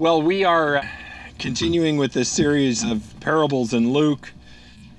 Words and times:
Well, 0.00 0.22
we 0.22 0.44
are 0.44 0.82
continuing 1.38 1.98
with 1.98 2.14
this 2.14 2.30
series 2.30 2.82
of 2.82 3.14
parables 3.20 3.74
in 3.74 3.92
Luke 3.92 4.32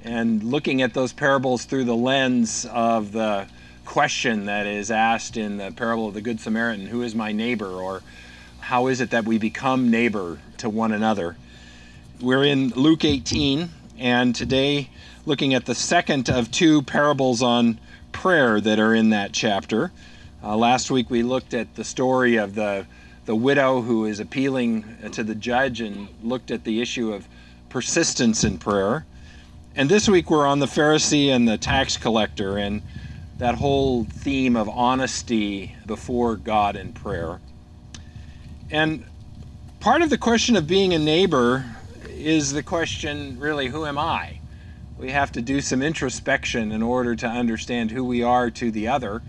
and 0.03 0.43
looking 0.43 0.83
at 0.83 0.93
those 0.93 1.11
parables 1.11 1.65
through 1.65 1.85
the 1.85 1.95
lens 1.95 2.67
of 2.71 3.11
the 3.11 3.47
question 3.83 4.45
that 4.45 4.67
is 4.67 4.91
asked 4.91 5.37
in 5.37 5.57
the 5.57 5.71
parable 5.71 6.07
of 6.07 6.13
the 6.13 6.21
Good 6.21 6.39
Samaritan 6.39 6.85
Who 6.85 7.01
is 7.01 7.15
my 7.15 7.31
neighbor? 7.31 7.65
or 7.65 8.03
How 8.59 8.85
is 8.85 9.01
it 9.01 9.09
that 9.09 9.25
we 9.25 9.39
become 9.39 9.89
neighbor 9.89 10.37
to 10.57 10.69
one 10.69 10.91
another? 10.91 11.35
We're 12.19 12.43
in 12.43 12.69
Luke 12.69 13.03
18, 13.03 13.71
and 13.97 14.35
today 14.35 14.91
looking 15.25 15.55
at 15.55 15.65
the 15.65 15.73
second 15.73 16.29
of 16.29 16.51
two 16.51 16.83
parables 16.83 17.41
on 17.41 17.79
prayer 18.11 18.61
that 18.61 18.77
are 18.77 18.93
in 18.93 19.09
that 19.09 19.33
chapter. 19.33 19.91
Uh, 20.43 20.55
last 20.55 20.91
week 20.91 21.09
we 21.09 21.23
looked 21.23 21.55
at 21.55 21.73
the 21.73 21.83
story 21.83 22.35
of 22.35 22.53
the 22.53 22.85
the 23.25 23.35
widow 23.35 23.81
who 23.81 24.05
is 24.05 24.19
appealing 24.19 24.83
to 25.11 25.23
the 25.23 25.35
judge 25.35 25.81
and 25.81 26.07
looked 26.23 26.51
at 26.51 26.63
the 26.63 26.81
issue 26.81 27.13
of 27.13 27.27
persistence 27.69 28.43
in 28.43 28.57
prayer. 28.57 29.05
And 29.75 29.89
this 29.89 30.09
week 30.09 30.29
we're 30.29 30.47
on 30.47 30.59
the 30.59 30.65
Pharisee 30.65 31.29
and 31.29 31.47
the 31.47 31.57
tax 31.57 31.97
collector 31.97 32.57
and 32.57 32.81
that 33.37 33.55
whole 33.55 34.03
theme 34.03 34.55
of 34.55 34.67
honesty 34.69 35.75
before 35.85 36.35
God 36.35 36.75
in 36.75 36.93
prayer. 36.93 37.39
And 38.69 39.05
part 39.79 40.01
of 40.01 40.09
the 40.09 40.17
question 40.17 40.55
of 40.55 40.67
being 40.67 40.93
a 40.93 40.99
neighbor 40.99 41.65
is 42.09 42.53
the 42.53 42.63
question 42.63 43.39
really, 43.39 43.67
who 43.67 43.85
am 43.85 43.97
I? 43.97 44.39
We 44.97 45.11
have 45.11 45.31
to 45.31 45.41
do 45.41 45.61
some 45.61 45.81
introspection 45.81 46.71
in 46.71 46.83
order 46.83 47.15
to 47.15 47.27
understand 47.27 47.91
who 47.91 48.03
we 48.03 48.21
are 48.21 48.51
to 48.51 48.69
the 48.69 48.87
other 48.87 49.21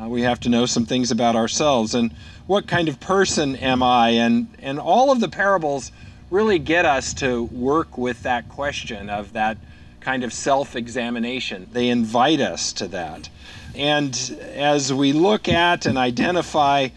uh, 0.00 0.08
we 0.08 0.22
have 0.22 0.40
to 0.40 0.48
know 0.48 0.66
some 0.66 0.86
things 0.86 1.10
about 1.10 1.36
ourselves 1.36 1.94
and 1.94 2.12
what 2.46 2.66
kind 2.66 2.88
of 2.88 3.00
person 3.00 3.56
am 3.56 3.82
I? 3.82 4.10
And, 4.10 4.48
and 4.58 4.78
all 4.78 5.10
of 5.10 5.20
the 5.20 5.28
parables 5.28 5.92
really 6.30 6.58
get 6.58 6.84
us 6.84 7.14
to 7.14 7.44
work 7.44 7.96
with 7.96 8.22
that 8.22 8.48
question 8.48 9.08
of 9.08 9.32
that 9.34 9.56
kind 10.00 10.24
of 10.24 10.32
self 10.32 10.76
examination. 10.76 11.68
They 11.72 11.88
invite 11.88 12.40
us 12.40 12.72
to 12.74 12.88
that. 12.88 13.28
And 13.74 14.14
as 14.52 14.92
we 14.92 15.12
look 15.12 15.48
at 15.48 15.86
and 15.86 15.96
identify 15.96 16.88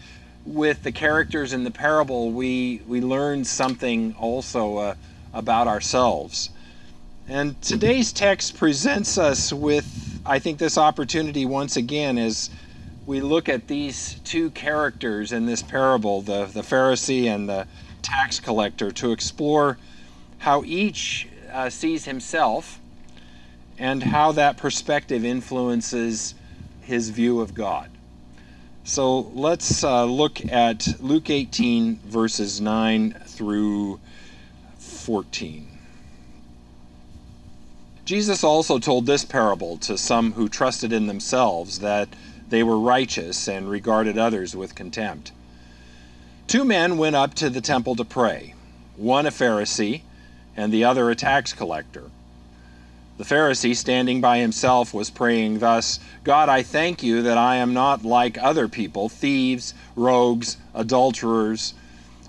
with 0.44 0.82
the 0.82 0.92
characters 0.92 1.52
in 1.52 1.64
the 1.64 1.70
parable, 1.70 2.30
we, 2.30 2.82
we 2.86 3.00
learn 3.00 3.44
something 3.44 4.14
also 4.18 4.76
uh, 4.76 4.94
about 5.32 5.66
ourselves. 5.66 6.50
And 7.28 7.60
today's 7.60 8.12
text 8.12 8.56
presents 8.56 9.18
us 9.18 9.52
with, 9.52 10.20
I 10.24 10.38
think, 10.38 10.58
this 10.58 10.78
opportunity 10.78 11.44
once 11.44 11.76
again 11.76 12.16
as 12.16 12.48
we 13.08 13.22
look 13.22 13.48
at 13.48 13.68
these 13.68 14.20
two 14.22 14.50
characters 14.50 15.32
in 15.32 15.46
this 15.46 15.62
parable, 15.62 16.20
the, 16.20 16.44
the 16.44 16.60
Pharisee 16.60 17.24
and 17.24 17.48
the 17.48 17.66
tax 18.02 18.38
collector, 18.38 18.90
to 18.90 19.12
explore 19.12 19.78
how 20.36 20.62
each 20.64 21.26
uh, 21.50 21.70
sees 21.70 22.04
himself 22.04 22.78
and 23.78 24.02
how 24.02 24.30
that 24.32 24.58
perspective 24.58 25.24
influences 25.24 26.34
his 26.82 27.08
view 27.08 27.40
of 27.40 27.54
God. 27.54 27.90
So 28.84 29.20
let's 29.32 29.82
uh, 29.82 30.04
look 30.04 30.44
at 30.52 31.00
Luke 31.00 31.30
18, 31.30 32.00
verses 32.00 32.60
9 32.60 33.12
through 33.24 34.00
14. 34.76 35.66
Jesus 38.04 38.44
also 38.44 38.78
told 38.78 39.06
this 39.06 39.24
parable 39.24 39.78
to 39.78 39.96
some 39.96 40.32
who 40.32 40.50
trusted 40.50 40.92
in 40.92 41.06
themselves 41.06 41.78
that 41.78 42.08
they 42.48 42.62
were 42.62 42.78
righteous 42.78 43.48
and 43.48 43.68
regarded 43.70 44.18
others 44.18 44.56
with 44.56 44.74
contempt. 44.74 45.32
Two 46.46 46.64
men 46.64 46.96
went 46.96 47.16
up 47.16 47.34
to 47.34 47.50
the 47.50 47.60
temple 47.60 47.94
to 47.96 48.04
pray, 48.04 48.54
one 48.96 49.26
a 49.26 49.30
Pharisee 49.30 50.02
and 50.56 50.72
the 50.72 50.84
other 50.84 51.10
a 51.10 51.14
tax 51.14 51.52
collector. 51.52 52.10
The 53.18 53.24
Pharisee, 53.24 53.76
standing 53.76 54.20
by 54.20 54.38
himself, 54.38 54.94
was 54.94 55.10
praying 55.10 55.58
thus 55.58 55.98
God, 56.24 56.48
I 56.48 56.62
thank 56.62 57.02
you 57.02 57.22
that 57.22 57.36
I 57.36 57.56
am 57.56 57.74
not 57.74 58.04
like 58.04 58.38
other 58.38 58.68
people, 58.68 59.08
thieves, 59.08 59.74
rogues, 59.96 60.56
adulterers, 60.72 61.74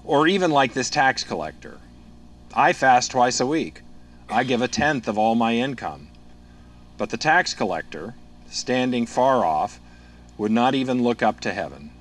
or 0.03 0.27
even 0.27 0.51
like 0.51 0.73
this 0.73 0.89
tax 0.89 1.23
collector. 1.23 1.77
I 2.53 2.73
fast 2.73 3.11
twice 3.11 3.39
a 3.39 3.45
week. 3.45 3.81
I 4.29 4.43
give 4.43 4.61
a 4.61 4.67
tenth 4.67 5.07
of 5.07 5.17
all 5.17 5.35
my 5.35 5.53
income. 5.55 6.07
But 6.97 7.11
the 7.11 7.17
tax 7.17 7.53
collector, 7.53 8.15
standing 8.49 9.05
far 9.05 9.45
off, 9.45 9.79
would 10.39 10.51
not 10.51 10.73
even 10.73 11.03
look 11.03 11.21
up 11.21 11.41
to 11.41 11.51
heaven, 11.51 11.91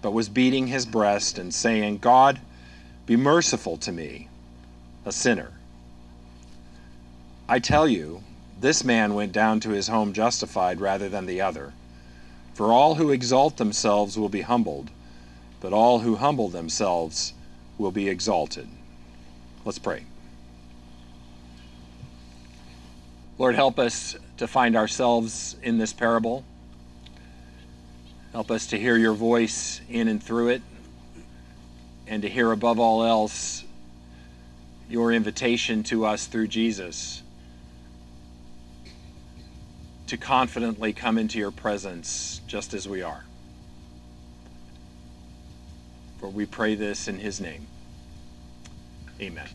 but 0.00 0.12
was 0.12 0.30
beating 0.30 0.66
his 0.66 0.86
breast 0.86 1.38
and 1.38 1.52
saying, 1.52 1.98
God, 1.98 2.40
be 3.04 3.16
merciful 3.16 3.76
to 3.76 3.92
me, 3.92 4.28
a 5.04 5.12
sinner. 5.12 5.52
I 7.46 7.58
tell 7.58 7.86
you, 7.86 8.24
this 8.58 8.82
man 8.82 9.12
went 9.12 9.32
down 9.32 9.60
to 9.60 9.70
his 9.70 9.88
home 9.88 10.14
justified 10.14 10.80
rather 10.80 11.10
than 11.10 11.26
the 11.26 11.42
other. 11.42 11.74
For 12.54 12.72
all 12.72 12.94
who 12.94 13.10
exalt 13.10 13.58
themselves 13.58 14.18
will 14.18 14.30
be 14.30 14.40
humbled, 14.40 14.90
but 15.60 15.74
all 15.74 15.98
who 15.98 16.16
humble 16.16 16.48
themselves 16.48 17.34
will 17.76 17.92
be 17.92 18.08
exalted. 18.08 18.68
Let's 19.66 19.78
pray. 19.78 20.04
Lord, 23.38 23.54
help 23.54 23.78
us 23.78 24.16
to 24.38 24.48
find 24.48 24.76
ourselves 24.76 25.56
in 25.62 25.76
this 25.76 25.92
parable. 25.92 26.42
Help 28.32 28.50
us 28.50 28.68
to 28.68 28.78
hear 28.78 28.96
your 28.96 29.14
voice 29.14 29.80
in 29.88 30.08
and 30.08 30.22
through 30.22 30.48
it, 30.48 30.62
and 32.06 32.22
to 32.22 32.28
hear 32.28 32.52
above 32.52 32.78
all 32.78 33.04
else 33.04 33.64
your 34.88 35.12
invitation 35.12 35.82
to 35.84 36.04
us 36.04 36.26
through 36.26 36.48
Jesus 36.48 37.22
to 40.08 40.16
confidently 40.16 40.92
come 40.92 41.16
into 41.16 41.38
your 41.38 41.52
presence 41.52 42.40
just 42.48 42.74
as 42.74 42.88
we 42.88 43.00
are. 43.00 43.24
For 46.18 46.28
we 46.28 46.46
pray 46.46 46.74
this 46.74 47.06
in 47.06 47.18
his 47.18 47.40
name. 47.40 47.68
Amen. 49.20 49.46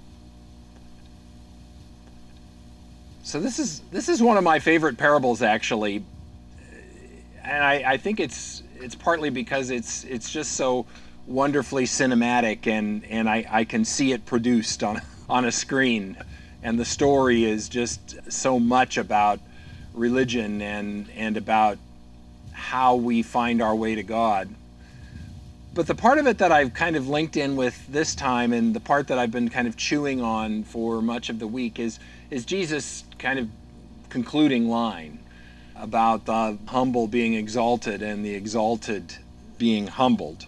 So 3.23 3.41
this 3.41 3.59
is 3.59 3.81
this 3.91 4.07
is 4.07 4.21
one 4.21 4.37
of 4.37 4.45
my 4.45 4.59
favorite 4.59 4.97
parables 4.97 5.41
actually. 5.41 6.03
And 7.45 7.63
I, 7.63 7.93
I 7.93 7.97
think 7.97 8.19
it's 8.19 8.63
it's 8.79 8.95
partly 8.95 9.29
because 9.29 9.69
it's 9.69 10.03
it's 10.03 10.31
just 10.31 10.53
so 10.53 10.85
wonderfully 11.27 11.85
cinematic 11.85 12.67
and 12.67 13.05
and 13.05 13.29
I, 13.29 13.45
I 13.49 13.63
can 13.63 13.85
see 13.85 14.11
it 14.11 14.25
produced 14.25 14.83
on 14.83 15.01
on 15.29 15.45
a 15.45 15.51
screen 15.51 16.17
and 16.63 16.79
the 16.79 16.85
story 16.85 17.45
is 17.45 17.69
just 17.69 18.31
so 18.31 18.59
much 18.59 18.97
about 18.97 19.39
religion 19.93 20.61
and 20.61 21.07
and 21.15 21.37
about 21.37 21.77
how 22.51 22.95
we 22.95 23.21
find 23.21 23.61
our 23.61 23.75
way 23.75 23.95
to 23.95 24.03
God. 24.03 24.49
But 25.73 25.87
the 25.87 25.95
part 25.95 26.17
of 26.19 26.25
it 26.25 26.37
that 26.37 26.51
I've 26.51 26.73
kind 26.73 26.95
of 26.95 27.09
linked 27.09 27.35
in 27.35 27.57
with 27.57 27.85
this 27.87 28.15
time 28.15 28.53
and 28.53 28.73
the 28.73 28.79
part 28.79 29.07
that 29.09 29.19
I've 29.19 29.31
been 29.31 29.49
kind 29.49 29.67
of 29.67 29.75
chewing 29.75 30.21
on 30.21 30.63
for 30.63 31.01
much 31.01 31.29
of 31.29 31.37
the 31.37 31.47
week 31.47 31.79
is 31.79 31.99
is 32.31 32.43
Jesus 32.43 33.03
kind 33.19 33.37
of 33.37 33.49
concluding 34.09 34.67
line 34.67 35.19
about 35.77 36.25
the 36.25 36.57
humble 36.67 37.07
being 37.07 37.33
exalted 37.33 38.01
and 38.01 38.25
the 38.25 38.33
exalted 38.33 39.15
being 39.57 39.87
humbled. 39.87 40.45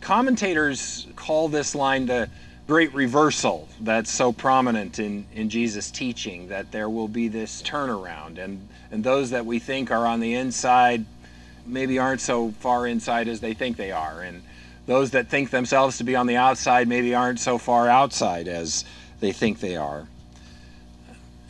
Commentators 0.00 1.06
call 1.16 1.48
this 1.48 1.74
line 1.74 2.06
the 2.06 2.28
great 2.66 2.94
reversal 2.94 3.68
that's 3.80 4.10
so 4.10 4.32
prominent 4.32 4.98
in, 4.98 5.26
in 5.34 5.50
Jesus' 5.50 5.90
teaching, 5.90 6.48
that 6.48 6.72
there 6.72 6.88
will 6.88 7.08
be 7.08 7.28
this 7.28 7.62
turnaround, 7.62 8.38
and, 8.38 8.68
and 8.90 9.04
those 9.04 9.30
that 9.30 9.44
we 9.44 9.58
think 9.58 9.90
are 9.90 10.06
on 10.06 10.20
the 10.20 10.34
inside 10.34 11.04
maybe 11.66 11.98
aren't 11.98 12.20
so 12.20 12.50
far 12.60 12.86
inside 12.86 13.28
as 13.28 13.40
they 13.40 13.54
think 13.54 13.76
they 13.76 13.92
are, 13.92 14.22
and 14.22 14.42
those 14.86 15.10
that 15.12 15.28
think 15.28 15.50
themselves 15.50 15.98
to 15.98 16.04
be 16.04 16.16
on 16.16 16.26
the 16.26 16.36
outside 16.36 16.88
maybe 16.88 17.14
aren't 17.14 17.40
so 17.40 17.58
far 17.58 17.88
outside 17.88 18.48
as 18.48 18.84
they 19.20 19.32
think 19.32 19.60
they 19.60 19.76
are. 19.76 20.06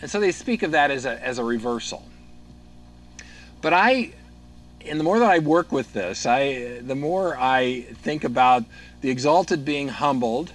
And 0.00 0.10
so 0.10 0.20
they 0.20 0.32
speak 0.32 0.62
of 0.62 0.72
that 0.72 0.90
as 0.90 1.06
a, 1.06 1.22
as 1.24 1.38
a 1.38 1.44
reversal. 1.44 2.06
But 3.62 3.72
I, 3.72 4.12
and 4.84 5.00
the 5.00 5.04
more 5.04 5.18
that 5.18 5.30
I 5.30 5.38
work 5.38 5.72
with 5.72 5.92
this, 5.92 6.26
I, 6.26 6.80
the 6.80 6.94
more 6.94 7.36
I 7.38 7.82
think 8.02 8.24
about 8.24 8.64
the 9.00 9.10
exalted 9.10 9.64
being 9.64 9.88
humbled 9.88 10.52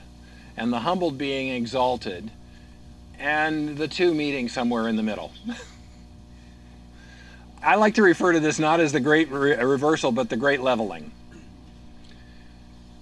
and 0.56 0.72
the 0.72 0.80
humbled 0.80 1.18
being 1.18 1.50
exalted 1.50 2.32
and 3.18 3.78
the 3.78 3.88
two 3.88 4.14
meeting 4.14 4.48
somewhere 4.48 4.88
in 4.88 4.96
the 4.96 5.04
middle. 5.04 5.32
I 7.64 7.76
like 7.76 7.96
to 7.96 8.04
refer 8.04 8.32
to 8.32 8.40
this 8.40 8.60
not 8.60 8.80
as 8.80 8.94
the 8.94 9.02
great 9.02 9.30
re- 9.30 9.56
reversal, 9.56 10.12
but 10.12 10.30
the 10.30 10.38
great 10.38 10.62
leveling. 10.62 11.12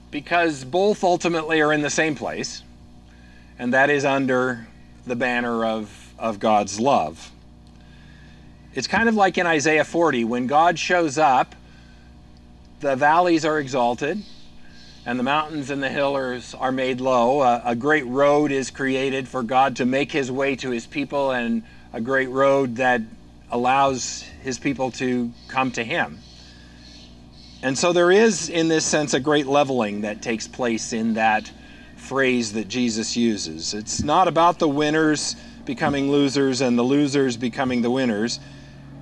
Because 0.09 0.63
both 0.63 1.03
ultimately 1.03 1.61
are 1.61 1.71
in 1.71 1.81
the 1.81 1.89
same 1.89 2.15
place, 2.15 2.63
and 3.59 3.73
that 3.73 3.89
is 3.89 4.05
under 4.05 4.67
the 5.05 5.15
banner 5.15 5.63
of 5.63 6.06
of 6.17 6.39
God's 6.39 6.79
love. 6.79 7.31
It's 8.73 8.87
kind 8.87 9.09
of 9.09 9.15
like 9.15 9.37
in 9.37 9.47
Isaiah 9.47 9.83
40 9.83 10.25
when 10.25 10.47
God 10.47 10.77
shows 10.77 11.17
up, 11.17 11.55
the 12.79 12.95
valleys 12.95 13.43
are 13.43 13.59
exalted 13.59 14.21
and 15.07 15.17
the 15.17 15.23
mountains 15.23 15.69
and 15.69 15.81
the 15.81 15.89
hills 15.89 16.53
are 16.53 16.71
made 16.71 16.99
low. 16.99 17.41
A, 17.41 17.61
a, 17.65 17.75
great 17.75 18.05
road 18.05 18.51
is 18.51 18.69
created 18.69 19.25
for 19.25 19.41
God 19.41 19.77
to 19.77 19.85
make 19.85 20.11
his 20.11 20.29
way 20.29 20.57
to 20.57 20.69
his 20.69 20.85
people, 20.85 21.31
and 21.31 21.63
a 21.93 22.01
great 22.01 22.27
road 22.27 22.75
that 22.75 23.01
allows 23.49 24.23
his 24.43 24.59
people 24.59 24.91
to 24.91 25.31
come 25.47 25.71
to 25.71 25.83
him. 25.83 26.19
And 27.63 27.77
so 27.77 27.93
there 27.93 28.11
is, 28.11 28.49
in 28.49 28.67
this 28.67 28.85
sense, 28.85 29.13
a 29.13 29.19
great 29.21 29.47
leveling 29.47 30.01
that 30.01 30.21
takes 30.21 30.45
place 30.45 30.91
in 30.91 31.13
that 31.13 31.49
phrase 31.95 32.51
that 32.53 32.67
Jesus 32.67 33.15
uses. 33.15 33.73
It's 33.73 34.03
not 34.03 34.27
about 34.27 34.59
the 34.59 34.67
winners 34.67 35.37
becoming 35.67 36.09
losers 36.09 36.61
and 36.61 36.79
the 36.79 36.83
losers 36.83 37.37
becoming 37.37 37.83
the 37.83 37.91
winners. 37.91 38.39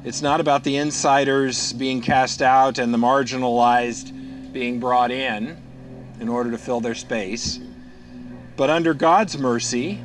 It's 0.04 0.22
not 0.22 0.42
about 0.42 0.66
the 0.66 0.76
insiders 0.76 1.72
being 1.72 2.02
cast 2.02 2.42
out 2.42 2.80
and 2.80 2.94
the 2.94 2.98
marginalized 2.98 4.52
being 4.52 4.82
brought 4.82 5.12
in 5.12 5.58
in 6.20 6.28
order 6.28 6.52
to 6.52 6.58
fill 6.58 6.82
their 6.82 6.96
space. 6.96 7.60
But 8.58 8.70
under 8.70 8.94
God's 8.94 9.38
mercy, 9.38 10.02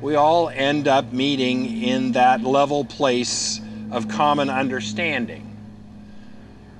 we 0.00 0.14
all 0.14 0.48
end 0.48 0.88
up 0.88 1.12
meeting 1.12 1.82
in 1.82 2.12
that 2.12 2.42
level 2.42 2.84
place 2.84 3.60
of 3.90 4.08
common 4.08 4.50
understanding. 4.50 5.56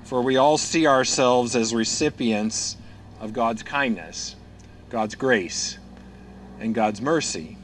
For 0.04 0.22
we 0.22 0.36
all 0.36 0.58
see 0.58 0.86
ourselves 0.86 1.54
as 1.54 1.74
recipients 1.74 2.76
of 3.20 3.32
God's 3.32 3.62
kindness, 3.62 4.36
God's 4.88 5.16
grace, 5.16 5.78
and 6.60 6.74
God's 6.74 7.00
mercy. 7.00 7.58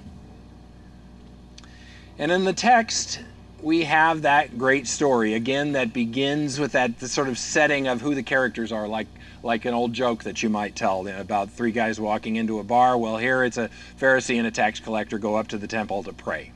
And 2.19 2.31
in 2.31 2.44
the 2.44 2.53
text, 2.53 3.20
we 3.62 3.85
have 3.85 4.23
that 4.23 4.59
great 4.59 4.87
story 4.87 5.35
again 5.35 5.73
that 5.73 5.93
begins 5.93 6.61
with 6.61 6.73
that 6.73 7.00
sort 7.00 7.29
of 7.29 7.38
setting 7.38 7.87
of 7.87 8.00
who 8.00 8.14
the 8.14 8.23
characters 8.23 8.73
are, 8.73 8.88
like 8.88 9.06
like 9.44 9.64
an 9.64 9.75
old 9.75 9.93
joke 9.93 10.23
that 10.23 10.41
you 10.43 10.49
might 10.49 10.76
tell 10.76 11.06
about 11.09 11.50
three 11.50 11.73
guys 11.73 11.99
walking 11.99 12.37
into 12.37 12.61
a 12.61 12.64
bar. 12.64 12.97
Well, 12.97 13.17
here 13.17 13.43
it's 13.43 13.56
a 13.56 13.70
Pharisee 14.00 14.38
and 14.38 14.47
a 14.47 14.53
tax 14.53 14.79
collector 14.79 15.19
go 15.19 15.35
up 15.35 15.49
to 15.49 15.59
the 15.59 15.67
temple 15.67 16.05
to 16.05 16.12
pray, 16.12 16.53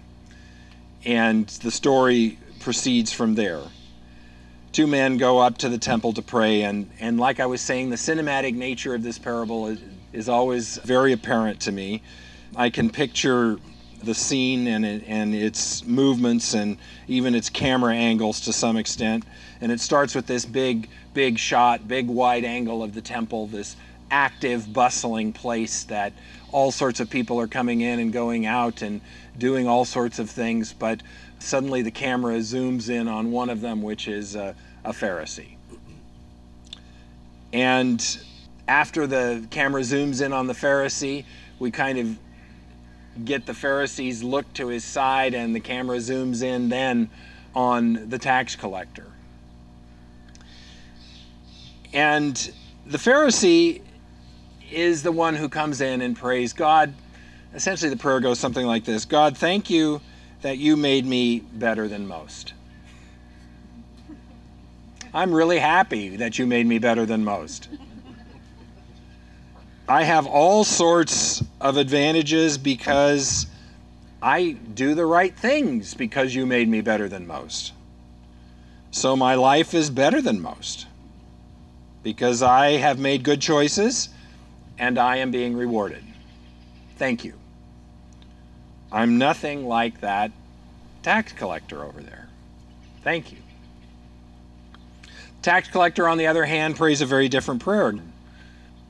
and 1.05 1.49
the 1.49 1.71
story 1.71 2.39
proceeds 2.61 3.13
from 3.13 3.35
there. 3.35 3.63
Two 4.73 4.87
men 4.87 5.17
go 5.17 5.39
up 5.39 5.59
to 5.59 5.69
the 5.69 5.79
temple 5.79 6.13
to 6.13 6.23
pray 6.23 6.63
and 6.63 6.91
and 7.01 7.19
like 7.19 7.41
i 7.41 7.47
was 7.47 7.63
saying 7.63 7.89
the 7.89 7.97
cinematic 7.97 8.55
nature 8.55 8.95
of 8.95 9.03
this 9.03 9.19
parable 9.19 9.69
is, 9.69 9.81
is 10.13 10.29
always 10.29 10.77
very 10.79 11.13
apparent 11.13 11.61
to 11.61 11.73
me. 11.73 12.03
I 12.55 12.69
can 12.69 12.91
picture 12.91 13.59
the 14.05 14.15
scene 14.15 14.67
and 14.67 14.85
it, 14.85 15.05
and 15.07 15.35
its 15.35 15.85
movements 15.85 16.55
and 16.55 16.77
even 17.09 17.35
its 17.35 17.49
camera 17.49 17.95
angles 17.95 18.41
to 18.41 18.53
some 18.53 18.77
extent 18.77 19.25
and 19.61 19.73
it 19.73 19.81
starts 19.81 20.15
with 20.15 20.27
this 20.27 20.45
big 20.45 20.89
big 21.15 21.39
shot 21.39 21.87
big 21.89 22.07
wide 22.09 22.45
angle 22.45 22.83
of 22.83 22.95
the 22.95 23.01
temple 23.01 23.47
this 23.47 23.77
active 24.11 24.73
bustling 24.73 25.33
place 25.33 25.85
that 25.85 26.13
all 26.53 26.71
sorts 26.71 27.01
of 27.01 27.11
people 27.11 27.41
are 27.41 27.49
coming 27.49 27.81
in 27.81 27.99
and 27.99 28.13
going 28.13 28.47
out 28.47 28.83
and 28.83 29.01
doing 29.39 29.67
all 29.67 29.85
sorts 29.85 30.19
of 30.19 30.31
things 30.31 30.73
but 30.73 31.01
suddenly 31.39 31.83
the 31.83 31.91
camera 31.91 32.37
zooms 32.37 32.89
in 32.89 33.09
on 33.09 33.31
one 33.31 33.51
of 33.51 33.61
them 33.61 33.83
which 33.83 34.09
is 34.09 34.37
uh, 34.37 34.53
a 34.85 34.93
Pharisee. 34.93 35.57
And 37.53 38.19
after 38.69 39.07
the 39.07 39.47
camera 39.51 39.83
zooms 39.83 40.25
in 40.25 40.33
on 40.33 40.47
the 40.47 40.53
Pharisee, 40.53 41.25
we 41.59 41.71
kind 41.71 41.99
of 41.99 42.19
get 43.25 43.47
the 43.47 43.53
Pharisee's 43.53 44.23
look 44.23 44.53
to 44.55 44.69
his 44.69 44.85
side, 44.85 45.35
and 45.35 45.55
the 45.55 45.61
camera 45.61 45.99
zooms 45.99 46.43
in 46.43 46.69
then 46.69 47.11
on 47.55 48.09
the 48.09 48.19
tax 48.19 48.57
collector. 48.57 49.07
And 51.93 52.53
the 52.85 52.99
Pharisee 52.99 53.81
is 54.71 55.03
the 55.03 55.13
one 55.13 55.35
who 55.35 55.49
comes 55.49 55.81
in 55.81 56.03
and 56.03 56.17
prays 56.17 56.53
God. 56.53 56.93
Essentially, 57.55 57.89
the 57.89 57.97
prayer 57.97 58.21
goes 58.21 58.39
something 58.39 58.67
like 58.67 58.85
this 58.85 59.05
God, 59.05 59.37
thank 59.37 59.71
you 59.71 60.01
that 60.43 60.59
you 60.59 60.77
made 60.77 61.07
me 61.07 61.41
better 61.41 61.89
than 61.89 62.07
most. 62.07 62.53
I'm 65.15 65.33
really 65.33 65.59
happy 65.59 66.17
that 66.17 66.39
you 66.39 66.47
made 66.47 66.67
me 66.67 66.79
better 66.79 67.07
than 67.07 67.25
most. 67.25 67.69
I 69.89 70.03
have 70.03 70.27
all 70.27 70.65
sorts 70.65 71.43
of 71.61 71.77
advantages 71.77 72.59
because 72.59 73.47
I 74.23 74.53
do 74.75 74.95
the 74.95 75.07
right 75.07 75.35
things 75.35 75.95
because 75.95 76.35
you 76.35 76.47
made 76.47 76.69
me 76.69 76.81
better 76.81 77.09
than 77.09 77.27
most. 77.27 77.73
So 78.91 79.17
my 79.17 79.35
life 79.35 79.75
is 79.75 79.91
better 79.91 80.23
than 80.23 80.41
most 80.41 80.87
because 82.03 82.43
I 82.43 82.73
have 82.73 82.99
made 82.99 83.23
good 83.23 83.41
choices 83.41 84.09
and 84.79 84.99
I 84.99 85.17
am 85.17 85.31
being 85.31 85.57
rewarded. 85.57 86.05
Thank 86.97 87.25
you. 87.25 87.35
I'm 88.93 89.19
nothing 89.19 89.67
like 89.67 90.01
that 90.01 90.31
tax 91.03 91.33
collector 91.33 91.85
over 91.85 92.01
there. 92.01 92.29
Thank 93.03 93.33
you. 93.33 93.39
Tax 95.43 95.69
collector, 95.69 96.09
on 96.09 96.19
the 96.19 96.27
other 96.27 96.45
hand, 96.45 96.77
prays 96.77 97.01
a 97.01 97.07
very 97.07 97.29
different 97.29 97.63
prayer. 97.63 97.95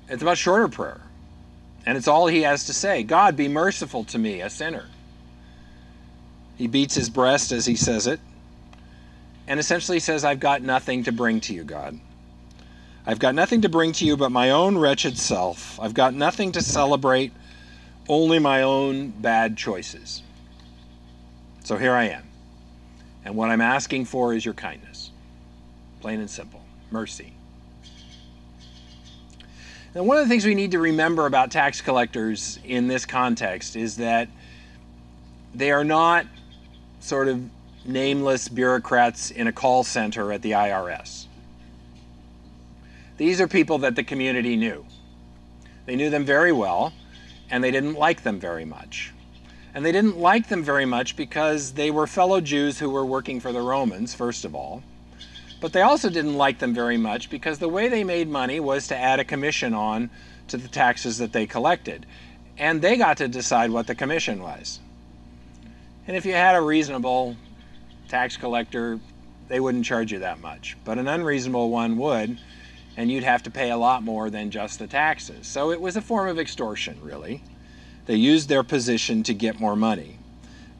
It's 0.08 0.22
a 0.22 0.24
much 0.24 0.38
shorter 0.38 0.68
prayer. 0.68 1.00
And 1.86 1.96
it's 1.96 2.08
all 2.08 2.26
he 2.26 2.42
has 2.42 2.64
to 2.66 2.72
say 2.72 3.02
God, 3.04 3.36
be 3.36 3.48
merciful 3.48 4.04
to 4.04 4.18
me, 4.18 4.40
a 4.40 4.50
sinner. 4.50 4.88
He 6.56 6.66
beats 6.66 6.94
his 6.94 7.08
breast 7.08 7.52
as 7.52 7.66
he 7.66 7.76
says 7.76 8.06
it 8.06 8.20
and 9.46 9.60
essentially 9.60 10.00
says, 10.00 10.24
I've 10.24 10.40
got 10.40 10.62
nothing 10.62 11.04
to 11.04 11.12
bring 11.12 11.40
to 11.42 11.54
you, 11.54 11.62
God. 11.62 11.98
I've 13.06 13.20
got 13.20 13.34
nothing 13.34 13.60
to 13.60 13.68
bring 13.68 13.92
to 13.92 14.04
you 14.04 14.16
but 14.16 14.32
my 14.32 14.50
own 14.50 14.76
wretched 14.76 15.16
self. 15.16 15.78
I've 15.78 15.94
got 15.94 16.12
nothing 16.12 16.52
to 16.52 16.62
celebrate, 16.62 17.32
only 18.08 18.40
my 18.40 18.62
own 18.62 19.10
bad 19.10 19.56
choices. 19.56 20.22
So 21.62 21.76
here 21.76 21.92
I 21.92 22.04
am. 22.08 22.24
And 23.24 23.36
what 23.36 23.50
I'm 23.50 23.60
asking 23.60 24.06
for 24.06 24.34
is 24.34 24.44
your 24.44 24.54
kindness. 24.54 25.10
Plain 26.00 26.20
and 26.20 26.30
simple. 26.30 26.62
Mercy. 26.90 27.35
Now, 29.96 30.02
one 30.02 30.18
of 30.18 30.24
the 30.24 30.28
things 30.28 30.44
we 30.44 30.54
need 30.54 30.72
to 30.72 30.78
remember 30.78 31.24
about 31.24 31.50
tax 31.50 31.80
collectors 31.80 32.58
in 32.66 32.86
this 32.86 33.06
context 33.06 33.76
is 33.76 33.96
that 33.96 34.28
they 35.54 35.70
are 35.70 35.84
not 35.84 36.26
sort 37.00 37.28
of 37.28 37.42
nameless 37.86 38.46
bureaucrats 38.46 39.30
in 39.30 39.46
a 39.46 39.52
call 39.52 39.84
center 39.84 40.32
at 40.32 40.42
the 40.42 40.50
IRS. 40.50 41.24
These 43.16 43.40
are 43.40 43.48
people 43.48 43.78
that 43.78 43.96
the 43.96 44.04
community 44.04 44.54
knew. 44.54 44.84
They 45.86 45.96
knew 45.96 46.10
them 46.10 46.26
very 46.26 46.52
well, 46.52 46.92
and 47.48 47.64
they 47.64 47.70
didn't 47.70 47.94
like 47.94 48.22
them 48.22 48.38
very 48.38 48.66
much. 48.66 49.14
And 49.72 49.82
they 49.82 49.92
didn't 49.92 50.18
like 50.18 50.50
them 50.50 50.62
very 50.62 50.84
much 50.84 51.16
because 51.16 51.72
they 51.72 51.90
were 51.90 52.06
fellow 52.06 52.42
Jews 52.42 52.78
who 52.78 52.90
were 52.90 53.06
working 53.06 53.40
for 53.40 53.50
the 53.50 53.62
Romans, 53.62 54.14
first 54.14 54.44
of 54.44 54.54
all. 54.54 54.82
But 55.60 55.72
they 55.72 55.82
also 55.82 56.10
didn't 56.10 56.36
like 56.36 56.58
them 56.58 56.74
very 56.74 56.96
much 56.96 57.30
because 57.30 57.58
the 57.58 57.68
way 57.68 57.88
they 57.88 58.04
made 58.04 58.28
money 58.28 58.60
was 58.60 58.88
to 58.88 58.96
add 58.96 59.20
a 59.20 59.24
commission 59.24 59.74
on 59.74 60.10
to 60.48 60.56
the 60.56 60.68
taxes 60.68 61.18
that 61.18 61.32
they 61.32 61.46
collected. 61.46 62.06
And 62.58 62.80
they 62.80 62.96
got 62.96 63.16
to 63.18 63.28
decide 63.28 63.70
what 63.70 63.86
the 63.86 63.94
commission 63.94 64.42
was. 64.42 64.80
And 66.06 66.16
if 66.16 66.24
you 66.24 66.32
had 66.32 66.54
a 66.54 66.60
reasonable 66.60 67.36
tax 68.08 68.36
collector, 68.36 69.00
they 69.48 69.60
wouldn't 69.60 69.84
charge 69.84 70.12
you 70.12 70.20
that 70.20 70.40
much. 70.40 70.76
But 70.84 70.98
an 70.98 71.08
unreasonable 71.08 71.70
one 71.70 71.96
would, 71.98 72.38
and 72.96 73.10
you'd 73.10 73.24
have 73.24 73.42
to 73.44 73.50
pay 73.50 73.70
a 73.70 73.76
lot 73.76 74.02
more 74.02 74.30
than 74.30 74.50
just 74.50 74.78
the 74.78 74.86
taxes. 74.86 75.46
So 75.46 75.70
it 75.70 75.80
was 75.80 75.96
a 75.96 76.02
form 76.02 76.28
of 76.28 76.38
extortion, 76.38 76.98
really. 77.02 77.42
They 78.06 78.14
used 78.14 78.48
their 78.48 78.62
position 78.62 79.22
to 79.24 79.34
get 79.34 79.58
more 79.58 79.76
money. 79.76 80.18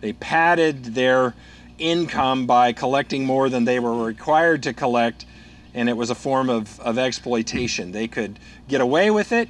They 0.01 0.13
padded 0.13 0.95
their 0.95 1.35
income 1.79 2.47
by 2.47 2.73
collecting 2.73 3.25
more 3.25 3.49
than 3.49 3.65
they 3.65 3.79
were 3.79 4.05
required 4.05 4.63
to 4.65 4.73
collect, 4.73 5.27
and 5.75 5.89
it 5.89 5.97
was 5.97 6.11
a 6.11 6.15
form 6.15 6.49
of, 6.49 6.81
of 6.81 6.99
exploitation. 6.99 7.93
They 7.93 8.09
could 8.09 8.39
get 8.69 8.81
away 8.81 9.11
with 9.11 9.33
it, 9.33 9.49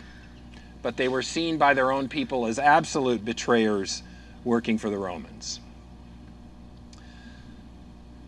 but 0.83 0.97
they 0.97 1.09
were 1.09 1.23
seen 1.23 1.59
by 1.59 1.75
their 1.75 1.92
own 1.92 2.09
people 2.09 2.47
as 2.47 2.59
absolute 2.59 3.25
betrayers 3.25 4.02
working 4.45 4.78
for 4.78 4.90
the 4.90 4.99
Romans. 4.99 5.61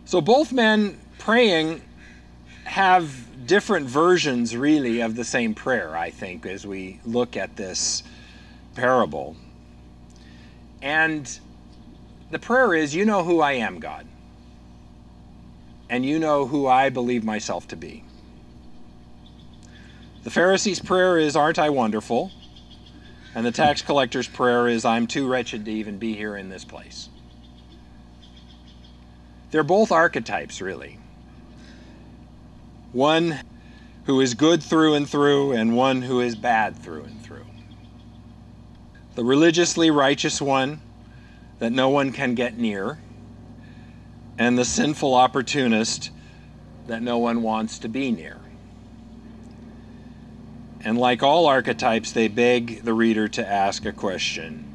So 0.05 0.21
both 0.21 0.51
men 0.51 0.99
praying 1.17 1.81
have 2.63 3.47
different 3.47 3.87
versions, 3.87 4.55
really, 4.55 5.01
of 5.01 5.15
the 5.15 5.23
same 5.23 5.53
prayer, 5.53 5.95
I 5.95 6.09
think, 6.09 6.45
as 6.45 6.65
we 6.65 6.99
look 7.05 7.35
at 7.37 7.55
this 7.55 8.03
parable. 8.75 9.35
And 10.81 11.39
the 12.31 12.39
prayer 12.39 12.73
is, 12.73 12.95
You 12.95 13.05
know 13.05 13.23
who 13.23 13.41
I 13.41 13.53
am, 13.53 13.79
God. 13.79 14.05
And 15.89 16.05
you 16.05 16.19
know 16.19 16.45
who 16.45 16.67
I 16.67 16.89
believe 16.89 17.23
myself 17.23 17.67
to 17.69 17.75
be. 17.75 18.03
The 20.23 20.29
Pharisee's 20.29 20.79
prayer 20.79 21.17
is, 21.17 21.35
Aren't 21.35 21.59
I 21.59 21.69
wonderful? 21.69 22.31
And 23.33 23.45
the 23.45 23.51
tax 23.51 23.81
collector's 23.81 24.27
prayer 24.27 24.67
is, 24.67 24.85
I'm 24.85 25.07
too 25.07 25.27
wretched 25.27 25.65
to 25.65 25.71
even 25.71 25.97
be 25.97 26.15
here 26.15 26.35
in 26.35 26.49
this 26.49 26.65
place. 26.65 27.09
They're 29.51 29.63
both 29.63 29.91
archetypes, 29.91 30.61
really. 30.61 30.99
One 32.91 33.39
who 34.05 34.21
is 34.21 34.33
good 34.33 34.63
through 34.63 34.95
and 34.95 35.07
through 35.07 35.51
and 35.53 35.75
one 35.75 36.01
who 36.01 36.19
is 36.19 36.35
bad 36.35 36.75
through 36.75 37.03
and 37.03 37.21
through. 37.21 37.45
The 39.15 39.23
religiously 39.23 39.91
righteous 39.91 40.41
one 40.41 40.81
that 41.59 41.71
no 41.71 41.89
one 41.89 42.11
can 42.11 42.33
get 42.33 42.57
near, 42.57 42.97
and 44.37 44.57
the 44.57 44.65
sinful 44.65 45.13
opportunist 45.13 46.09
that 46.87 47.01
no 47.01 47.17
one 47.17 47.43
wants 47.43 47.79
to 47.79 47.87
be 47.87 48.11
near. 48.11 48.37
And 50.81 50.97
like 50.97 51.21
all 51.21 51.45
archetypes, 51.45 52.13
they 52.13 52.29
beg 52.29 52.83
the 52.83 52.93
reader 52.93 53.27
to 53.27 53.47
ask 53.47 53.85
a 53.85 53.91
question 53.91 54.65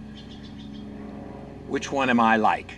Which 1.67 1.91
one 1.91 2.11
am 2.11 2.21
I 2.21 2.37
like? 2.37 2.75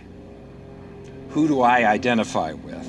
Who 1.29 1.47
do 1.47 1.61
I 1.61 1.85
identify 1.85 2.53
with? 2.53 2.87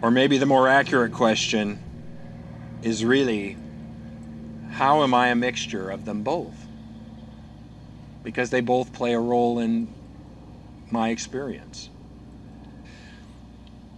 Or 0.00 0.10
maybe 0.10 0.38
the 0.38 0.46
more 0.46 0.68
accurate 0.68 1.12
question 1.12 1.78
is 2.82 3.04
really 3.04 3.58
How 4.72 5.02
am 5.02 5.12
I 5.12 5.28
a 5.28 5.34
mixture 5.34 5.90
of 5.90 6.06
them 6.06 6.22
both? 6.22 6.63
Because 8.24 8.50
they 8.50 8.60
both 8.60 8.92
play 8.92 9.14
a 9.14 9.20
role 9.20 9.60
in 9.60 9.88
my 10.90 11.10
experience. 11.10 11.90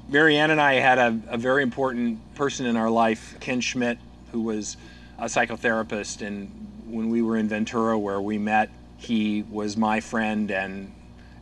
Marianne 0.08 0.50
and 0.50 0.60
I 0.60 0.74
had 0.74 0.98
a, 0.98 1.20
a 1.28 1.38
very 1.38 1.62
important 1.62 2.34
person 2.34 2.66
in 2.66 2.76
our 2.76 2.90
life, 2.90 3.36
Ken 3.40 3.60
Schmidt, 3.60 3.98
who 4.32 4.42
was 4.42 4.76
a 5.18 5.24
psychotherapist. 5.24 6.24
And 6.24 6.50
when 6.86 7.08
we 7.08 7.22
were 7.22 7.36
in 7.36 7.48
Ventura, 7.48 7.98
where 7.98 8.20
we 8.20 8.36
met, 8.36 8.70
he 8.98 9.42
was 9.42 9.76
my 9.76 10.00
friend 10.00 10.50
and 10.50 10.92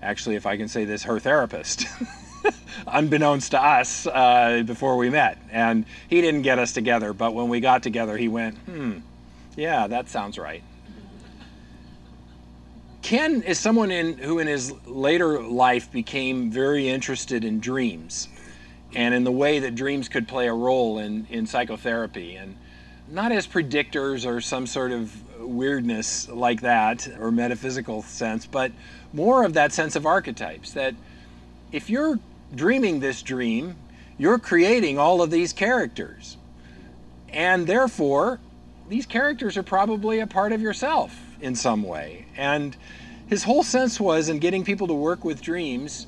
actually, 0.02 0.36
if 0.36 0.46
I 0.46 0.56
can 0.56 0.68
say 0.68 0.84
this, 0.84 1.04
her 1.04 1.18
therapist. 1.18 1.86
unbeknownst 2.86 3.52
to 3.52 3.62
us 3.62 4.06
uh, 4.06 4.62
before 4.66 4.96
we 4.96 5.10
met. 5.10 5.38
And 5.50 5.86
he 6.08 6.20
didn't 6.20 6.42
get 6.42 6.58
us 6.58 6.72
together, 6.72 7.12
but 7.12 7.34
when 7.34 7.48
we 7.48 7.60
got 7.60 7.82
together, 7.82 8.16
he 8.16 8.28
went, 8.28 8.58
hmm, 8.58 8.98
yeah, 9.56 9.86
that 9.86 10.08
sounds 10.08 10.38
right. 10.38 10.62
Ken 13.04 13.42
is 13.42 13.58
someone 13.58 13.90
in, 13.90 14.16
who, 14.16 14.38
in 14.38 14.46
his 14.46 14.72
later 14.86 15.42
life, 15.42 15.92
became 15.92 16.50
very 16.50 16.88
interested 16.88 17.44
in 17.44 17.60
dreams 17.60 18.28
and 18.94 19.12
in 19.12 19.24
the 19.24 19.30
way 19.30 19.58
that 19.58 19.74
dreams 19.74 20.08
could 20.08 20.26
play 20.26 20.48
a 20.48 20.54
role 20.54 20.98
in, 20.98 21.26
in 21.28 21.46
psychotherapy. 21.46 22.34
And 22.36 22.56
not 23.06 23.30
as 23.30 23.46
predictors 23.46 24.26
or 24.26 24.40
some 24.40 24.66
sort 24.66 24.90
of 24.90 25.38
weirdness 25.38 26.30
like 26.30 26.62
that 26.62 27.06
or 27.20 27.30
metaphysical 27.30 28.00
sense, 28.00 28.46
but 28.46 28.72
more 29.12 29.44
of 29.44 29.52
that 29.52 29.74
sense 29.74 29.96
of 29.96 30.06
archetypes 30.06 30.72
that 30.72 30.94
if 31.72 31.90
you're 31.90 32.18
dreaming 32.54 33.00
this 33.00 33.20
dream, 33.20 33.76
you're 34.16 34.38
creating 34.38 34.98
all 34.98 35.20
of 35.20 35.30
these 35.30 35.52
characters. 35.52 36.38
And 37.28 37.66
therefore, 37.66 38.40
these 38.88 39.04
characters 39.04 39.58
are 39.58 39.62
probably 39.62 40.20
a 40.20 40.26
part 40.26 40.52
of 40.52 40.62
yourself 40.62 41.14
in 41.44 41.54
some 41.54 41.82
way. 41.82 42.24
And 42.36 42.76
his 43.28 43.44
whole 43.44 43.62
sense 43.62 44.00
was 44.00 44.28
in 44.28 44.38
getting 44.38 44.64
people 44.64 44.86
to 44.88 44.94
work 44.94 45.24
with 45.24 45.42
dreams, 45.42 46.06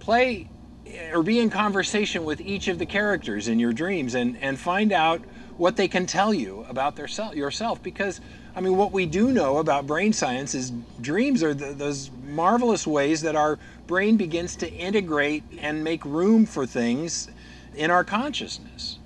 play 0.00 0.48
eh, 0.86 1.12
or 1.12 1.22
be 1.22 1.38
in 1.38 1.50
conversation 1.50 2.24
with 2.24 2.40
each 2.40 2.68
of 2.68 2.78
the 2.78 2.86
characters 2.86 3.48
in 3.48 3.58
your 3.58 3.72
dreams 3.72 4.14
and, 4.14 4.36
and 4.38 4.58
find 4.58 4.92
out 4.92 5.20
what 5.56 5.76
they 5.76 5.86
can 5.86 6.06
tell 6.06 6.34
you 6.34 6.66
about 6.68 6.96
their 6.96 7.06
self, 7.06 7.36
yourself. 7.36 7.82
Because, 7.82 8.20
I 8.56 8.60
mean, 8.60 8.76
what 8.76 8.90
we 8.90 9.06
do 9.06 9.32
know 9.32 9.58
about 9.58 9.86
brain 9.86 10.12
science 10.12 10.54
is 10.54 10.72
dreams 11.00 11.42
are 11.42 11.54
the, 11.54 11.72
those 11.72 12.10
marvelous 12.24 12.86
ways 12.86 13.22
that 13.22 13.36
our 13.36 13.58
brain 13.86 14.16
begins 14.16 14.56
to 14.56 14.72
integrate 14.72 15.44
and 15.58 15.84
make 15.84 16.04
room 16.04 16.46
for 16.46 16.66
things 16.66 17.28
in 17.74 17.90
our 17.90 18.02
consciousness 18.02 18.98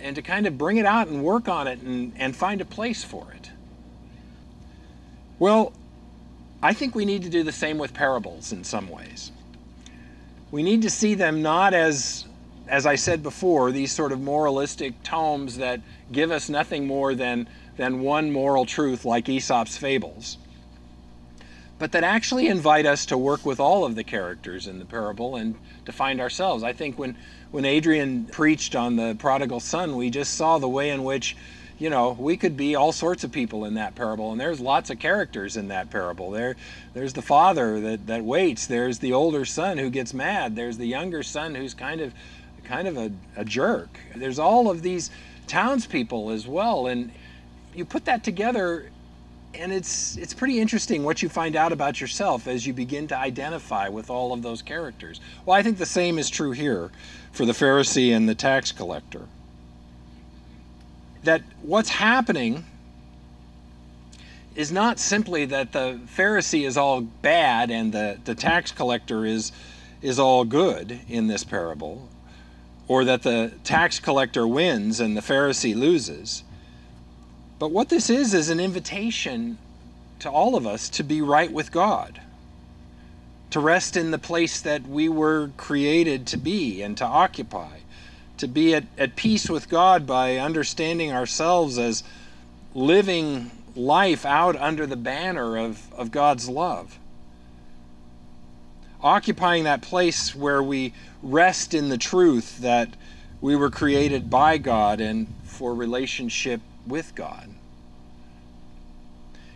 and 0.00 0.16
to 0.16 0.22
kind 0.22 0.46
of 0.46 0.56
bring 0.56 0.78
it 0.78 0.86
out 0.86 1.08
and 1.08 1.22
work 1.22 1.48
on 1.48 1.66
it 1.66 1.80
and, 1.80 2.12
and 2.16 2.34
find 2.34 2.60
a 2.60 2.64
place 2.64 3.04
for 3.04 3.30
it. 3.32 3.41
Well, 5.42 5.72
I 6.62 6.72
think 6.72 6.94
we 6.94 7.04
need 7.04 7.24
to 7.24 7.28
do 7.28 7.42
the 7.42 7.50
same 7.50 7.76
with 7.76 7.92
parables 7.92 8.52
in 8.52 8.62
some 8.62 8.88
ways. 8.88 9.32
We 10.52 10.62
need 10.62 10.82
to 10.82 10.88
see 10.90 11.14
them 11.14 11.42
not 11.42 11.74
as 11.74 12.26
as 12.68 12.86
I 12.86 12.94
said 12.94 13.24
before, 13.24 13.72
these 13.72 13.90
sort 13.90 14.12
of 14.12 14.20
moralistic 14.20 15.02
tomes 15.02 15.56
that 15.56 15.80
give 16.12 16.30
us 16.30 16.48
nothing 16.48 16.86
more 16.86 17.16
than, 17.16 17.48
than 17.76 18.02
one 18.02 18.30
moral 18.30 18.66
truth 18.66 19.04
like 19.04 19.28
Aesop's 19.28 19.76
fables, 19.76 20.38
but 21.80 21.90
that 21.90 22.04
actually 22.04 22.46
invite 22.46 22.86
us 22.86 23.04
to 23.06 23.18
work 23.18 23.44
with 23.44 23.58
all 23.58 23.84
of 23.84 23.96
the 23.96 24.04
characters 24.04 24.68
in 24.68 24.78
the 24.78 24.84
parable 24.84 25.34
and 25.34 25.56
to 25.86 25.92
find 25.92 26.20
ourselves. 26.20 26.62
I 26.62 26.72
think 26.72 27.00
when, 27.00 27.16
when 27.50 27.64
Adrian 27.64 28.26
preached 28.26 28.76
on 28.76 28.94
the 28.94 29.16
prodigal 29.18 29.58
son, 29.58 29.96
we 29.96 30.08
just 30.08 30.34
saw 30.34 30.58
the 30.58 30.68
way 30.68 30.90
in 30.90 31.02
which 31.02 31.36
you 31.82 31.90
know, 31.90 32.12
we 32.16 32.36
could 32.36 32.56
be 32.56 32.76
all 32.76 32.92
sorts 32.92 33.24
of 33.24 33.32
people 33.32 33.64
in 33.64 33.74
that 33.74 33.96
parable, 33.96 34.30
and 34.30 34.40
there's 34.40 34.60
lots 34.60 34.88
of 34.90 35.00
characters 35.00 35.56
in 35.56 35.66
that 35.66 35.90
parable. 35.90 36.30
There, 36.30 36.54
there's 36.94 37.12
the 37.12 37.22
father 37.22 37.80
that, 37.80 38.06
that 38.06 38.24
waits. 38.24 38.68
There's 38.68 39.00
the 39.00 39.12
older 39.12 39.44
son 39.44 39.78
who 39.78 39.90
gets 39.90 40.14
mad. 40.14 40.54
There's 40.54 40.78
the 40.78 40.86
younger 40.86 41.24
son 41.24 41.56
who's 41.56 41.74
kind 41.74 42.00
of 42.00 42.14
kind 42.62 42.86
of 42.86 42.96
a, 42.96 43.10
a 43.34 43.44
jerk. 43.44 43.98
There's 44.14 44.38
all 44.38 44.70
of 44.70 44.82
these 44.82 45.10
townspeople 45.48 46.30
as 46.30 46.46
well, 46.46 46.86
and 46.86 47.10
you 47.74 47.84
put 47.84 48.04
that 48.04 48.22
together 48.22 48.88
and 49.52 49.72
it's 49.72 50.16
it's 50.16 50.32
pretty 50.32 50.60
interesting 50.60 51.02
what 51.02 51.20
you 51.20 51.28
find 51.28 51.56
out 51.56 51.72
about 51.72 52.00
yourself 52.00 52.46
as 52.46 52.64
you 52.64 52.72
begin 52.72 53.08
to 53.08 53.18
identify 53.18 53.88
with 53.88 54.08
all 54.08 54.32
of 54.32 54.40
those 54.40 54.62
characters. 54.62 55.20
Well, 55.44 55.56
I 55.56 55.64
think 55.64 55.78
the 55.78 55.84
same 55.84 56.20
is 56.20 56.30
true 56.30 56.52
here 56.52 56.92
for 57.32 57.44
the 57.44 57.52
Pharisee 57.52 58.16
and 58.16 58.28
the 58.28 58.36
tax 58.36 58.70
collector. 58.70 59.26
That 61.24 61.42
what's 61.62 61.90
happening 61.90 62.64
is 64.54 64.70
not 64.70 64.98
simply 64.98 65.46
that 65.46 65.72
the 65.72 66.00
Pharisee 66.16 66.66
is 66.66 66.76
all 66.76 67.00
bad 67.00 67.70
and 67.70 67.92
the, 67.92 68.18
the 68.24 68.34
tax 68.34 68.70
collector 68.72 69.24
is 69.24 69.52
is 70.02 70.18
all 70.18 70.44
good 70.44 71.00
in 71.08 71.28
this 71.28 71.44
parable 71.44 72.08
or 72.88 73.04
that 73.04 73.22
the 73.22 73.52
tax 73.64 74.00
collector 74.00 74.46
wins 74.46 75.00
and 75.00 75.16
the 75.16 75.20
Pharisee 75.20 75.74
loses. 75.74 76.42
But 77.58 77.70
what 77.70 77.88
this 77.88 78.10
is, 78.10 78.34
is 78.34 78.48
an 78.48 78.60
invitation 78.60 79.58
to 80.18 80.28
all 80.28 80.56
of 80.56 80.66
us 80.66 80.88
to 80.90 81.04
be 81.04 81.22
right 81.22 81.50
with 81.50 81.70
God, 81.70 82.20
to 83.50 83.60
rest 83.60 83.96
in 83.96 84.10
the 84.10 84.18
place 84.18 84.60
that 84.60 84.86
we 84.86 85.08
were 85.08 85.50
created 85.56 86.26
to 86.28 86.36
be 86.36 86.82
and 86.82 86.96
to 86.98 87.04
occupy, 87.04 87.78
to 88.38 88.48
be 88.48 88.74
at, 88.74 88.84
at 88.98 89.16
peace 89.16 89.48
with 89.48 89.68
God 89.68 90.06
by 90.06 90.36
understanding 90.36 91.12
ourselves 91.12 91.78
as 91.78 92.02
living 92.74 93.50
life 93.76 94.26
out 94.26 94.56
under 94.56 94.86
the 94.86 94.96
banner 94.96 95.56
of, 95.56 95.92
of 95.94 96.10
God's 96.10 96.48
love 96.48 96.98
occupying 99.02 99.64
that 99.64 99.82
place 99.82 100.34
where 100.34 100.62
we 100.62 100.92
rest 101.22 101.74
in 101.74 101.88
the 101.88 101.98
truth 101.98 102.58
that 102.58 102.88
we 103.40 103.56
were 103.56 103.70
created 103.70 104.30
by 104.30 104.58
God 104.58 105.00
and 105.00 105.26
for 105.42 105.74
relationship 105.74 106.60
with 106.86 107.14
God. 107.14 107.48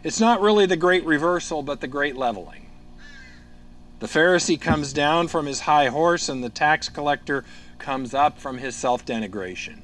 It's 0.03 0.21
not 0.21 0.41
really 0.41 0.67
the 0.67 0.77
great 0.77 1.05
reversal, 1.05 1.63
but 1.63 1.81
the 1.81 1.89
great 1.89 2.17
leveling. 2.17 2.67
The 3.99 4.07
Pharisee 4.07 4.61
comes 4.61 4.93
down 4.93 5.29
from 5.29 5.47
his 5.47 5.61
high 5.61 5.89
horse, 5.89 6.29
and 6.29 6.45
the 6.45 6.51
tax 6.51 6.89
collector 6.89 7.45
comes 7.79 8.15
up 8.15 8.39
from 8.39 8.59
his 8.59 8.75
self 8.77 9.05
denigration. 9.05 9.83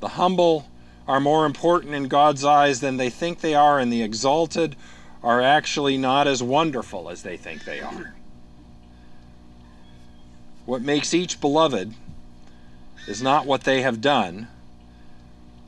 The 0.00 0.08
humble 0.08 0.68
are 1.06 1.20
more 1.20 1.46
important 1.46 1.94
in 1.94 2.08
God's 2.08 2.44
eyes 2.44 2.80
than 2.80 2.96
they 2.96 3.10
think 3.10 3.40
they 3.40 3.54
are, 3.54 3.78
and 3.78 3.92
the 3.92 4.02
exalted 4.02 4.76
are 5.22 5.40
actually 5.40 5.96
not 5.96 6.26
as 6.26 6.42
wonderful 6.42 7.08
as 7.08 7.22
they 7.22 7.36
think 7.36 7.64
they 7.64 7.80
are. 7.80 8.14
What 10.66 10.82
makes 10.82 11.12
each 11.12 11.40
beloved 11.40 11.94
is 13.06 13.22
not 13.22 13.46
what 13.46 13.64
they 13.64 13.82
have 13.82 14.00
done, 14.00 14.48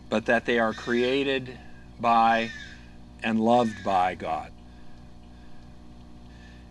but 0.08 0.26
that 0.26 0.46
they 0.46 0.58
are 0.58 0.72
created 0.72 1.58
by 2.00 2.50
and 3.22 3.40
loved 3.40 3.82
by 3.84 4.14
God. 4.14 4.52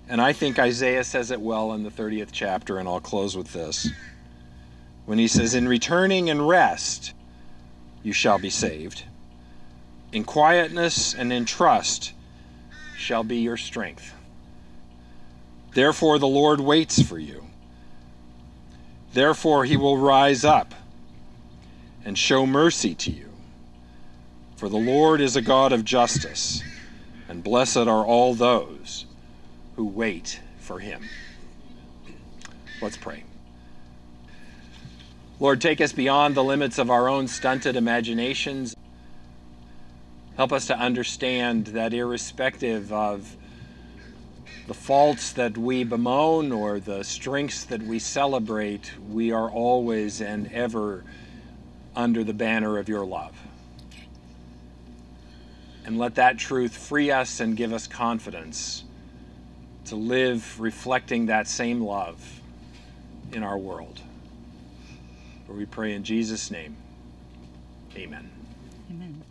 And 0.08 0.22
I 0.22 0.34
think 0.34 0.60
Isaiah 0.60 1.04
says 1.04 1.32
it 1.32 1.42
well 1.42 1.74
in 1.74 1.84
the 1.84 1.90
30th 1.90 2.30
chapter, 2.32 2.78
and 2.78 2.88
I'll 2.88 3.00
close 3.00 3.36
with 3.36 3.54
this. 3.54 3.90
When 5.06 5.18
he 5.18 5.28
says, 5.28 5.56
In 5.56 5.68
returning 5.68 6.30
and 6.30 6.48
rest, 6.48 7.14
you 8.04 8.14
shall 8.14 8.38
be 8.38 8.52
saved. 8.52 9.04
In 10.12 10.24
quietness 10.24 11.16
and 11.16 11.34
in 11.34 11.46
trust, 11.46 12.14
shall 12.96 13.24
be 13.24 13.38
your 13.38 13.58
strength. 13.58 14.14
Therefore, 15.74 16.20
the 16.20 16.28
Lord 16.28 16.60
waits 16.60 17.02
for 17.02 17.18
you. 17.18 17.44
Therefore, 19.14 19.66
he 19.66 19.76
will 19.76 19.98
rise 19.98 20.46
up 20.46 20.76
and 22.06 22.18
show 22.18 22.46
mercy 22.46 22.94
to 22.94 23.12
you. 23.12 23.30
For 24.56 24.70
the 24.70 24.78
Lord 24.78 25.20
is 25.20 25.36
a 25.36 25.42
God 25.42 25.74
of 25.74 25.84
justice, 25.84 26.64
and 27.28 27.44
blessed 27.44 27.78
are 27.78 28.06
all 28.06 28.36
those 28.36 29.05
who 29.76 29.86
wait 29.86 30.40
for 30.58 30.80
him. 30.80 31.04
Let's 32.82 32.98
pray. 32.98 33.24
Lord, 35.40 35.60
take 35.60 35.82
us 35.82 35.92
beyond 35.92 36.36
the 36.36 36.44
limits 36.44 36.78
of 36.78 36.90
our 36.90 37.10
own 37.10 37.28
stunted 37.28 37.76
imaginations. 37.76 38.76
Help 40.38 40.54
us 40.54 40.68
to 40.68 40.78
understand 40.78 41.68
that 41.68 41.94
irrespective 41.94 42.92
of 42.92 43.36
the 44.68 44.74
faults 44.74 45.34
that 45.34 45.58
we 45.58 45.84
bemoan 45.84 46.52
or 46.52 46.80
the 46.80 47.04
strengths 47.04 47.66
that 47.66 47.84
we 47.84 48.00
celebrate, 48.00 48.92
we 49.10 49.32
are 49.32 49.50
always 49.50 50.22
and 50.22 50.52
ever 50.52 51.04
under 51.96 52.24
the 52.24 52.34
banner 52.34 52.78
of 52.78 52.90
your 52.90 53.06
love. 53.06 53.36
And 55.86 55.98
let 55.98 56.16
that 56.16 56.38
truth 56.38 56.76
free 56.76 57.12
us 57.12 57.40
and 57.40 57.56
give 57.56 57.72
us 57.72 57.88
confidence 57.88 58.86
to 59.86 59.96
live 59.96 60.60
reflecting 60.60 61.28
that 61.28 61.48
same 61.48 61.82
love 61.82 62.42
in 63.32 63.44
our 63.44 63.58
world. 63.58 64.02
For 65.46 65.54
we 65.54 65.66
pray 65.66 65.94
in 65.94 66.04
Jesus' 66.04 66.50
name. 66.50 66.78
Amen. 67.96 68.32
Amen. 68.90 69.24